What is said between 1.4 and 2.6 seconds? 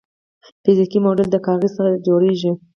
کاغذ څخه جوړیږي.